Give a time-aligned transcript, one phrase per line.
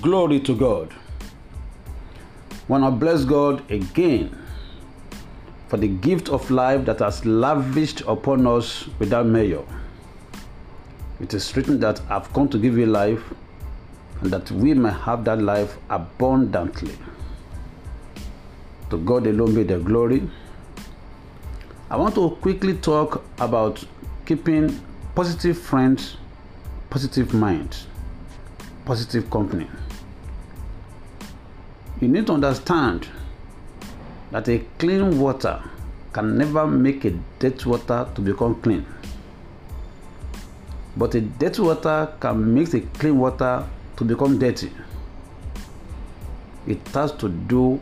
[0.00, 0.94] Glory to God.
[2.68, 4.30] Want to bless God again
[5.66, 9.64] for the gift of life that has lavished upon us without measure.
[11.20, 13.20] It is written that I've come to give you life
[14.20, 16.94] and that we may have that life abundantly.
[18.90, 20.30] To God alone be the glory.
[21.90, 23.84] I want to quickly talk about
[24.26, 24.80] keeping
[25.16, 26.18] positive friends,
[26.88, 27.88] positive minds,
[28.84, 29.66] positive company.
[32.00, 33.08] You need to understand
[34.30, 35.60] that a clean water
[36.12, 38.86] can never make a dirty water to become clean.
[40.96, 43.66] But a dirty water can make a clean water
[43.96, 44.70] to become dirty.
[46.68, 47.80] It has to do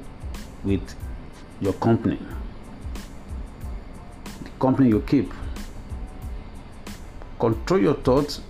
[0.65, 0.95] with
[1.61, 2.19] your company,
[4.43, 5.31] the company you keep.
[7.39, 8.41] Control your thoughts.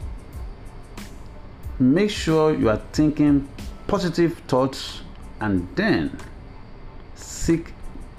[1.80, 3.48] Make sure you are thinking
[3.88, 5.02] positive thoughts
[5.40, 6.16] and then
[7.14, 7.72] seek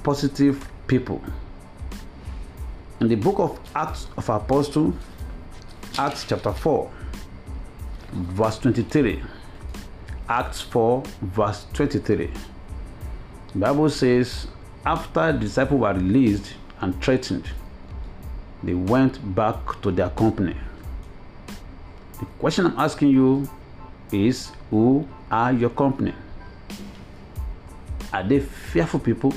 [0.04, 1.22] positive people.
[3.00, 4.94] In the book of Acts of Apostles,
[5.98, 6.92] Acts chapter 4,
[8.12, 9.22] verse 23.
[10.30, 12.30] Acts 4, verse 23.
[13.54, 14.48] The Bible says,
[14.86, 17.50] after the disciples were released and threatened,
[18.64, 20.56] they went back to their company.
[22.20, 23.48] The question I'm asking you
[24.12, 26.14] is who are your company?
[28.14, 29.34] Are they fearful people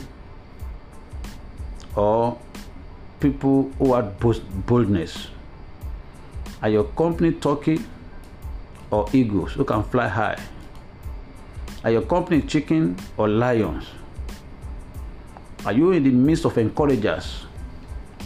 [1.97, 2.39] or
[3.19, 4.19] people who have
[4.67, 5.29] boldness?
[6.63, 7.81] Are your company turkey
[8.91, 10.39] or eagles who can fly high?
[11.83, 13.87] Are your company chicken or lions?
[15.65, 17.47] Are you in the midst of encouragers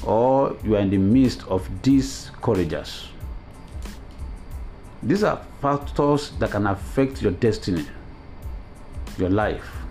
[0.04, 3.08] or you are in the midst of discouragers?
[5.02, 7.86] These are factors that can affect your destiny,
[9.18, 9.83] your life.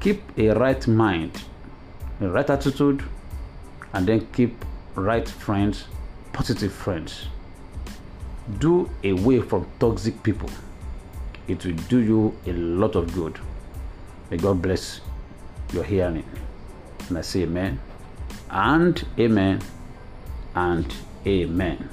[0.00, 1.44] Keep a right mind,
[2.20, 3.02] a right attitude,
[3.92, 5.84] and then keep right friends,
[6.32, 7.26] positive friends.
[8.58, 10.50] Do away from toxic people.
[11.48, 13.38] It will do you a lot of good.
[14.30, 15.00] May God bless
[15.72, 16.24] your hearing.
[17.08, 17.80] And I say amen
[18.50, 19.60] and amen
[20.54, 20.94] and
[21.26, 21.88] amen.